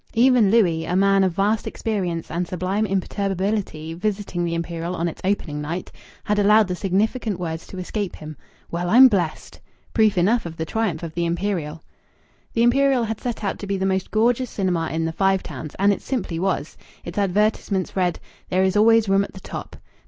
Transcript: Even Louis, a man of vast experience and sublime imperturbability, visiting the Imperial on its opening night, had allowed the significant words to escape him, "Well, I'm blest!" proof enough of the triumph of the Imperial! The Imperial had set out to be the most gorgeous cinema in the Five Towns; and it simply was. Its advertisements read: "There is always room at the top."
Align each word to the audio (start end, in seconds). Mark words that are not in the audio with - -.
Even 0.15 0.49
Louis, 0.49 0.83
a 0.85 0.95
man 0.95 1.23
of 1.23 1.33
vast 1.33 1.67
experience 1.67 2.31
and 2.31 2.47
sublime 2.47 2.87
imperturbability, 2.87 3.93
visiting 3.93 4.43
the 4.43 4.55
Imperial 4.55 4.95
on 4.95 5.07
its 5.07 5.21
opening 5.23 5.61
night, 5.61 5.91
had 6.23 6.39
allowed 6.39 6.67
the 6.67 6.75
significant 6.75 7.39
words 7.39 7.67
to 7.67 7.77
escape 7.77 8.15
him, 8.15 8.35
"Well, 8.71 8.89
I'm 8.89 9.07
blest!" 9.07 9.59
proof 9.93 10.17
enough 10.17 10.47
of 10.47 10.57
the 10.57 10.65
triumph 10.65 11.03
of 11.03 11.13
the 11.13 11.27
Imperial! 11.27 11.83
The 12.53 12.63
Imperial 12.63 13.03
had 13.03 13.21
set 13.21 13.43
out 13.43 13.59
to 13.59 13.67
be 13.67 13.77
the 13.77 13.85
most 13.85 14.09
gorgeous 14.09 14.49
cinema 14.49 14.87
in 14.87 15.05
the 15.05 15.11
Five 15.13 15.43
Towns; 15.43 15.75
and 15.77 15.93
it 15.93 16.01
simply 16.01 16.39
was. 16.39 16.77
Its 17.05 17.19
advertisements 17.19 17.95
read: 17.95 18.19
"There 18.49 18.63
is 18.63 18.75
always 18.75 19.07
room 19.07 19.23
at 19.23 19.33
the 19.33 19.39
top." 19.39 19.75